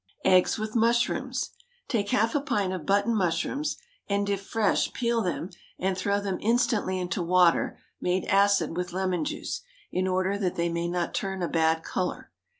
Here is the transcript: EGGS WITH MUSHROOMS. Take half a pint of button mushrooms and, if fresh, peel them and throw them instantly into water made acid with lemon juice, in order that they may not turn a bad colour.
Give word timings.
EGGS 0.25 0.57
WITH 0.57 0.75
MUSHROOMS. 0.75 1.51
Take 1.87 2.09
half 2.09 2.33
a 2.33 2.41
pint 2.41 2.73
of 2.73 2.87
button 2.87 3.13
mushrooms 3.13 3.77
and, 4.09 4.27
if 4.31 4.41
fresh, 4.41 4.91
peel 4.93 5.21
them 5.21 5.51
and 5.77 5.95
throw 5.95 6.19
them 6.19 6.39
instantly 6.41 6.97
into 6.99 7.21
water 7.21 7.77
made 8.01 8.25
acid 8.25 8.75
with 8.75 8.93
lemon 8.93 9.23
juice, 9.23 9.61
in 9.91 10.07
order 10.07 10.39
that 10.39 10.55
they 10.55 10.69
may 10.69 10.87
not 10.87 11.13
turn 11.13 11.43
a 11.43 11.47
bad 11.47 11.83
colour. 11.83 12.31